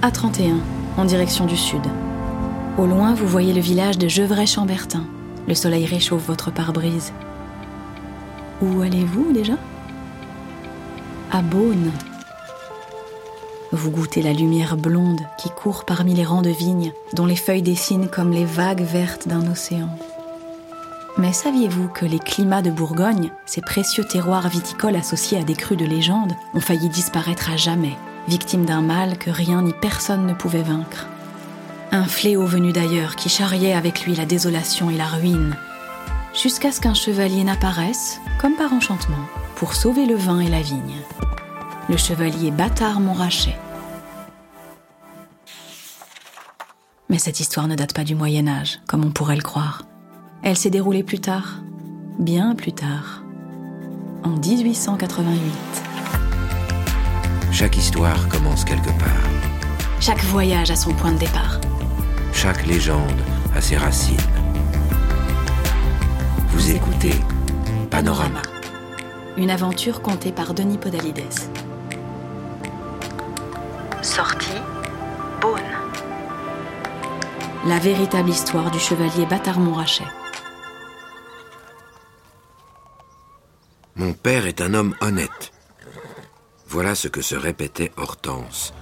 [0.00, 0.58] A31,
[0.96, 1.82] en direction du sud.
[2.78, 5.04] Au loin, vous voyez le village de Gevrey-Chambertin.
[5.48, 7.12] Le soleil réchauffe votre pare-brise.
[8.62, 9.54] Où allez-vous déjà?
[11.32, 11.90] À Beaune.
[13.72, 17.62] Vous goûtez la lumière blonde qui court parmi les rangs de vignes, dont les feuilles
[17.62, 19.88] dessinent comme les vagues vertes d'un océan.
[21.16, 25.76] Mais saviez-vous que les climats de Bourgogne, ces précieux terroirs viticoles associés à des crues
[25.76, 27.96] de légende, ont failli disparaître à jamais,
[28.28, 31.06] victimes d'un mal que rien ni personne ne pouvait vaincre
[31.90, 35.56] Un fléau venu d'ailleurs qui charriait avec lui la désolation et la ruine,
[36.40, 39.16] jusqu'à ce qu'un chevalier n'apparaisse, comme par enchantement,
[39.56, 41.00] pour sauver le vin et la vigne.
[41.88, 43.56] Le chevalier Bâtard Montrachet.
[47.08, 49.82] Mais cette histoire ne date pas du Moyen Âge, comme on pourrait le croire.
[50.42, 51.62] Elle s'est déroulée plus tard,
[52.18, 53.22] bien plus tard,
[54.22, 55.87] en 1888.
[57.58, 59.24] Chaque histoire commence quelque part.
[59.98, 61.58] Chaque voyage a son point de départ.
[62.32, 63.20] Chaque légende
[63.52, 64.16] a ses racines.
[66.50, 67.14] Vous écoutez
[67.90, 68.42] Panorama.
[69.36, 71.34] Une aventure contée par Denis Podalides.
[74.02, 74.62] Sortie
[75.40, 75.58] Beaune.
[77.66, 80.06] La véritable histoire du chevalier Bâtard Montrachet.
[83.96, 85.50] Mon père est un homme honnête.
[86.68, 88.74] Voilà ce que se répétait Hortense,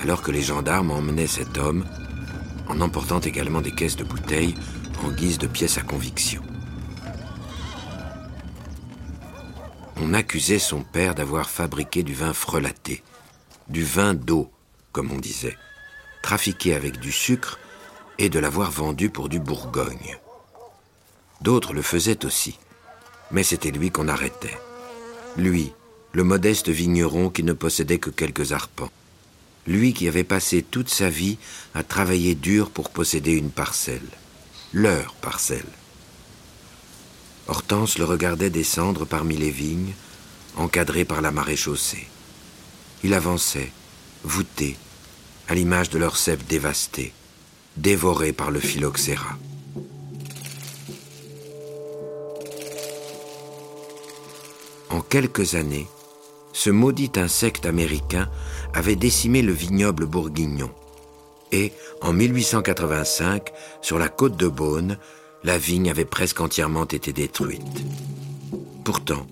[0.00, 1.84] alors que les gendarmes emmenaient cet homme,
[2.68, 4.54] en emportant également des caisses de bouteilles
[5.04, 6.42] en guise de pièces à conviction.
[9.96, 13.02] On accusait son père d'avoir fabriqué du vin frelaté,
[13.68, 14.50] du vin d'eau,
[14.92, 15.56] comme on disait,
[16.22, 17.58] trafiqué avec du sucre
[18.18, 20.18] et de l'avoir vendu pour du Bourgogne.
[21.40, 22.58] D'autres le faisaient aussi
[23.30, 24.58] mais c'était lui qu'on arrêtait.
[25.36, 25.72] Lui,
[26.12, 28.90] le modeste vigneron qui ne possédait que quelques arpents.
[29.66, 31.38] Lui qui avait passé toute sa vie
[31.74, 34.08] à travailler dur pour posséder une parcelle.
[34.72, 35.66] Leur parcelle.
[37.46, 39.92] Hortense le regardait descendre parmi les vignes,
[40.56, 42.08] encadré par la marée chaussée.
[43.02, 43.72] Il avançait,
[44.24, 44.76] voûté,
[45.48, 47.12] à l'image de leur cèpe dévasté,
[47.76, 49.36] dévoré par le phylloxéra.
[54.90, 55.86] En quelques années,
[56.52, 58.28] ce maudit insecte américain
[58.74, 60.70] avait décimé le vignoble bourguignon.
[61.52, 63.52] Et, en 1885,
[63.82, 64.98] sur la côte de Beaune,
[65.42, 67.62] la vigne avait presque entièrement été détruite.
[68.84, 69.26] Pourtant,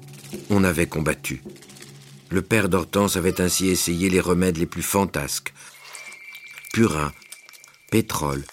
[0.50, 1.42] on avait combattu.
[2.30, 5.54] Le père d'Hortense avait ainsi essayé les remèdes les plus fantasques.
[6.72, 7.12] Purin,
[7.90, 8.44] pétrole,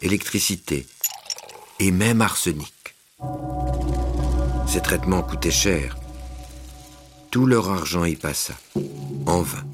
[0.00, 0.86] électricité
[1.78, 2.72] et même arsenic.
[4.66, 5.96] Ces traitements coûtaient cher
[7.36, 8.54] tout leur argent y passa,
[9.26, 9.66] en vain.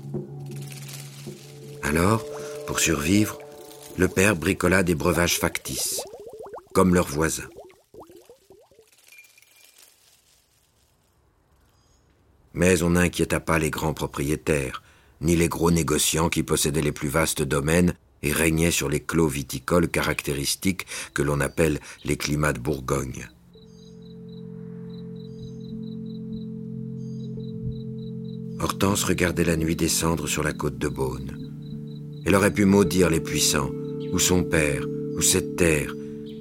[1.85, 2.25] Alors,
[2.67, 3.39] pour survivre,
[3.97, 6.01] le père bricola des breuvages factices,
[6.75, 7.49] comme leurs voisins.
[12.53, 14.83] Mais on n'inquiéta pas les grands propriétaires,
[15.21, 17.95] ni les gros négociants qui possédaient les plus vastes domaines
[18.25, 20.85] et régnaient sur les clos viticoles caractéristiques
[21.15, 23.29] que l'on appelle les climats de Bourgogne.
[28.83, 31.39] Hortense regardait la nuit descendre sur la côte de Beaune.
[32.27, 33.71] Elle aurait pu maudire les puissants,
[34.13, 34.85] ou son père,
[35.17, 35.95] ou cette terre,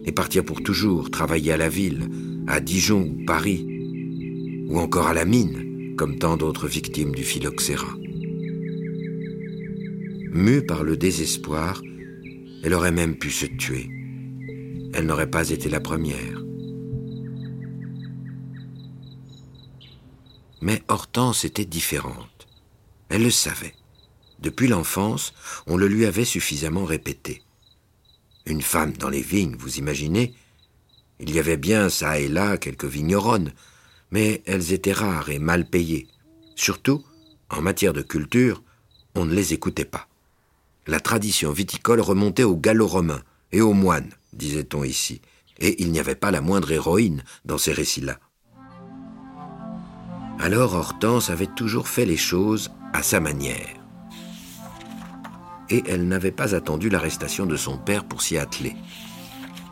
[0.06, 2.09] et partir pour toujours travailler à la ville,
[2.47, 7.94] à Dijon ou Paris, ou encore à la mine, comme tant d'autres victimes du phylloxéra.
[10.31, 11.80] Mue par le désespoir,
[12.63, 13.88] elle aurait même pu se tuer.
[14.96, 16.41] Elle n'aurait pas été la première.
[20.59, 22.31] Mais Hortense était différente.
[23.11, 23.75] Elle le savait.
[24.39, 25.33] Depuis l'enfance,
[25.67, 27.44] on le lui avait suffisamment répété.
[28.45, 30.33] Une femme dans les vignes, vous imaginez?
[31.19, 33.51] Il y avait bien ça et là quelques vigneronnes,
[34.11, 36.07] mais elles étaient rares et mal payées.
[36.55, 37.03] Surtout,
[37.50, 38.63] en matière de culture,
[39.13, 40.07] on ne les écoutait pas.
[40.88, 45.21] La tradition viticole remontait aux gallo-romains et aux moines, disait-on ici,
[45.59, 48.19] et il n'y avait pas la moindre héroïne dans ces récits-là.
[50.39, 53.75] Alors Hortense avait toujours fait les choses à sa manière.
[55.69, 58.75] Et elle n'avait pas attendu l'arrestation de son père pour s'y atteler.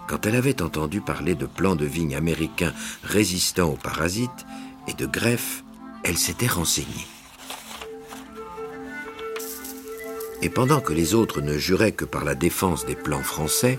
[0.07, 2.73] Quand elle avait entendu parler de plants de vigne américains
[3.03, 4.45] résistants aux parasites
[4.87, 5.63] et de greffes,
[6.03, 7.07] elle s'était renseignée.
[10.41, 13.77] Et pendant que les autres ne juraient que par la défense des plants français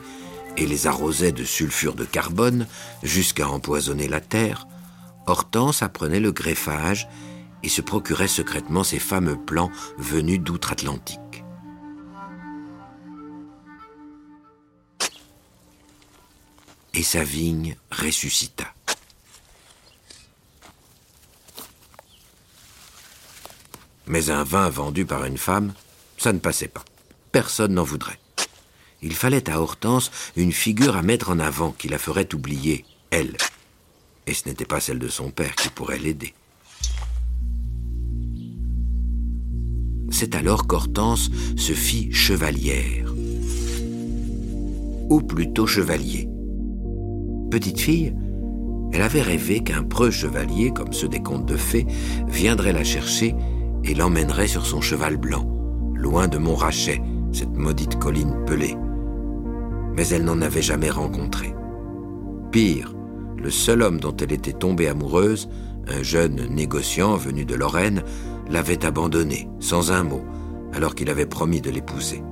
[0.56, 2.66] et les arrosaient de sulfure de carbone
[3.02, 4.68] jusqu'à empoisonner la terre,
[5.26, 7.08] Hortense apprenait le greffage
[7.62, 11.44] et se procurait secrètement ces fameux plans venus d'outre-Atlantique.
[16.94, 18.72] Et sa vigne ressuscita.
[24.06, 25.72] Mais un vin vendu par une femme,
[26.18, 26.84] ça ne passait pas.
[27.30, 28.18] Personne n'en voudrait.
[29.02, 33.36] Il fallait à Hortense une figure à mettre en avant qui la ferait oublier, elle.
[34.26, 36.34] Et ce n'était pas celle de son père qui pourrait l'aider.
[40.10, 43.14] C'est alors qu'Hortense se fit chevalière.
[45.08, 46.28] Ou plutôt chevalier.
[47.50, 48.14] Petite fille,
[48.92, 51.86] elle avait rêvé qu'un preux chevalier, comme ceux des contes de fées,
[52.28, 53.34] viendrait la chercher
[53.84, 55.48] et l'emmènerait sur son cheval blanc,
[55.94, 57.00] loin de Montrachet,
[57.32, 58.76] cette maudite colline pelée.
[59.96, 61.54] Mais elle n'en avait jamais rencontré.
[62.50, 62.94] Pire,
[63.36, 65.48] le seul homme dont elle était tombée amoureuse,
[65.88, 68.02] un jeune négociant venu de Lorraine,
[68.48, 70.24] l'avait abandonnée, sans un mot,
[70.72, 72.22] alors qu'il avait promis de l'épouser.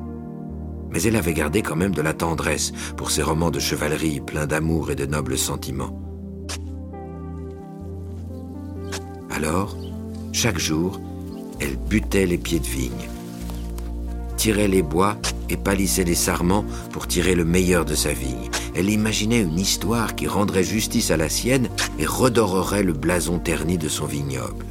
[0.90, 4.46] Mais elle avait gardé quand même de la tendresse pour ses romans de chevalerie pleins
[4.46, 6.00] d'amour et de nobles sentiments.
[9.30, 9.76] Alors,
[10.32, 11.00] chaque jour,
[11.60, 13.08] elle butait les pieds de vigne,
[14.36, 15.16] tirait les bois
[15.50, 18.50] et palissait les sarments pour tirer le meilleur de sa vigne.
[18.74, 21.68] Elle imaginait une histoire qui rendrait justice à la sienne
[21.98, 24.64] et redorerait le blason terni de son vignoble.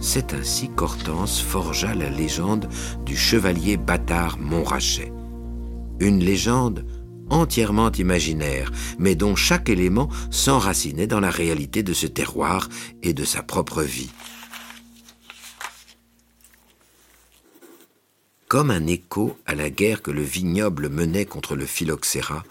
[0.00, 2.68] C'est ainsi qu'Hortense forgea la légende
[3.04, 5.12] du chevalier bâtard Montrachet.
[6.00, 6.86] Une légende
[7.28, 12.68] entièrement imaginaire, mais dont chaque élément s'enracinait dans la réalité de ce terroir
[13.02, 14.10] et de sa propre vie.
[18.48, 22.44] Comme un écho à la guerre que le vignoble menait contre le phylloxéra,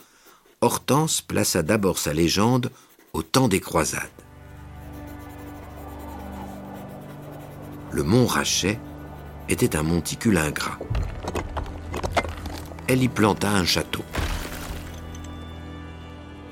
[0.66, 2.72] Hortense plaça d'abord sa légende
[3.14, 4.02] au temps des croisades.
[7.92, 8.80] Le mont Rachet
[9.48, 10.80] était un monticule ingrat.
[12.88, 14.04] Elle y planta un château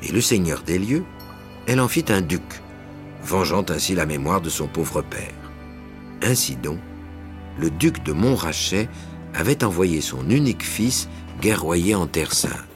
[0.04, 1.04] et le seigneur des lieux,
[1.66, 2.44] elle en fit un duc,
[3.24, 5.34] vengeant ainsi la mémoire de son pauvre père.
[6.22, 6.80] Ainsi donc,
[7.58, 8.90] le duc de Montrachet
[9.34, 11.10] avait envoyé son unique fils
[11.42, 12.73] guerroyer en Terre Sainte.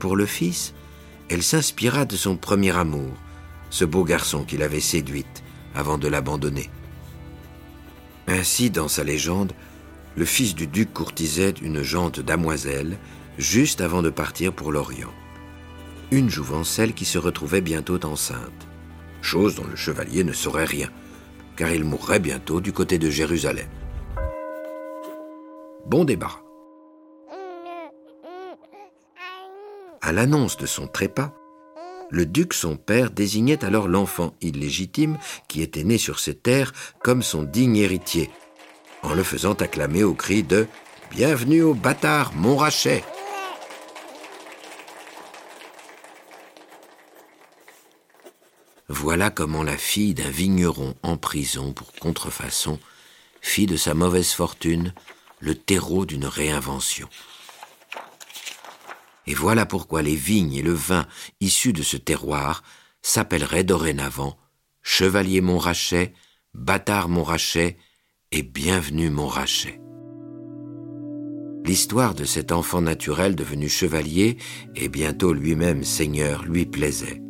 [0.00, 0.72] Pour le fils,
[1.28, 3.12] elle s'inspira de son premier amour,
[3.68, 5.44] ce beau garçon qui l'avait séduite
[5.74, 6.70] avant de l'abandonner.
[8.26, 9.52] Ainsi, dans sa légende,
[10.16, 12.96] le fils du duc courtisait une jante damoiselle
[13.36, 15.12] juste avant de partir pour l'Orient.
[16.10, 18.66] Une jouvencelle qui se retrouvait bientôt enceinte,
[19.20, 20.88] chose dont le chevalier ne saurait rien,
[21.56, 23.68] car il mourrait bientôt du côté de Jérusalem.
[25.84, 26.49] Bon débarras.
[30.12, 31.32] L'annonce de son trépas,
[32.10, 36.72] le duc son père désignait alors l'enfant illégitime qui était né sur ses terres
[37.02, 38.30] comme son digne héritier,
[39.02, 40.66] en le faisant acclamer au cri de
[41.12, 43.04] Bienvenue au bâtard Montrachet.
[48.88, 52.80] Voilà comment la fille d'un vigneron en prison pour contrefaçon
[53.40, 54.92] fit de sa mauvaise fortune
[55.38, 57.08] le terreau d'une réinvention.
[59.26, 61.06] Et voilà pourquoi les vignes et le vin
[61.40, 62.62] issus de ce terroir
[63.02, 64.36] s'appelleraient dorénavant
[64.82, 66.14] Chevalier Montrachet,
[66.54, 67.76] Bâtard Montrachet
[68.32, 69.80] et bienvenue mon rachet.
[71.64, 74.38] L'histoire de cet enfant naturel devenu chevalier
[74.74, 77.22] et bientôt lui-même seigneur lui plaisait.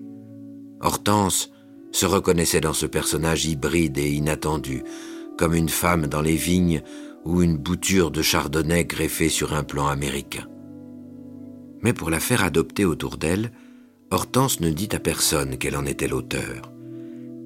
[0.80, 1.50] Hortense
[1.92, 4.84] se reconnaissait dans ce personnage hybride et inattendu,
[5.36, 6.82] comme une femme dans les vignes
[7.24, 10.46] ou une bouture de chardonnay greffée sur un plan américain.
[11.82, 13.52] Mais pour la faire adopter autour d'elle,
[14.10, 16.72] Hortense ne dit à personne qu'elle en était l'auteur.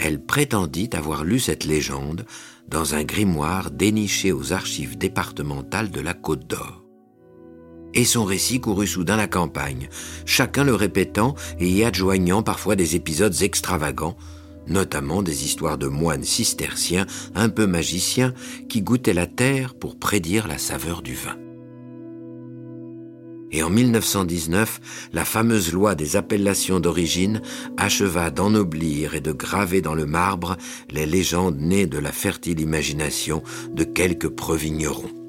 [0.01, 2.25] Elle prétendit avoir lu cette légende
[2.69, 6.83] dans un grimoire déniché aux archives départementales de la Côte d'Or.
[7.93, 9.89] Et son récit courut soudain la campagne,
[10.27, 14.17] chacun le répétant et y adjoignant parfois des épisodes extravagants,
[14.67, 18.35] notamment des histoires de moines cisterciens un peu magiciens
[18.69, 21.37] qui goûtaient la terre pour prédire la saveur du vin.
[23.51, 27.41] Et en 1919, la fameuse loi des appellations d'origine
[27.77, 30.57] acheva d'ennoblir et de graver dans le marbre
[30.91, 35.24] les légendes nées de la fertile imagination de quelques prevignerons.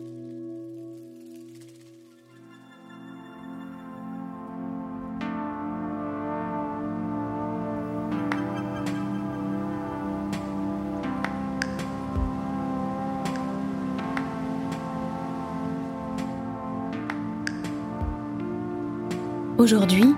[19.58, 20.14] Aujourd'hui,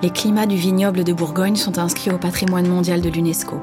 [0.00, 3.60] les climats du vignoble de Bourgogne sont inscrits au patrimoine mondial de l'UNESCO.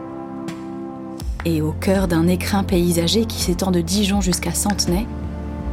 [1.45, 5.07] Et au cœur d'un écrin paysager qui s'étend de Dijon jusqu'à Centenay,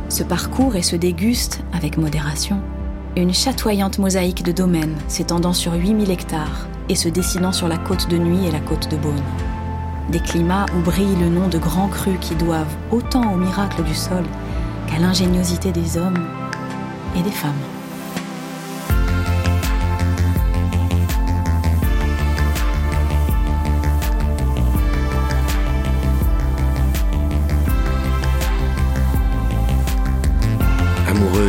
[0.09, 2.61] se parcourt et se déguste, avec modération,
[3.17, 8.09] une chatoyante mosaïque de domaines s'étendant sur 8000 hectares et se dessinant sur la côte
[8.09, 9.21] de Nuit et la côte de Beaune.
[10.13, 13.95] Des climats où brille le nom de grands crus qui doivent autant au miracle du
[13.95, 14.23] sol
[14.87, 16.25] qu'à l'ingéniosité des hommes
[17.19, 17.74] et des femmes.